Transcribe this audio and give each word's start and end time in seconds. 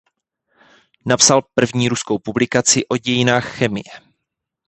Napsal 1.05 1.41
první 1.53 1.89
ruskou 1.89 2.19
publikaci 2.19 2.85
o 2.87 2.97
dějinách 2.97 3.45
chemie. 3.45 3.93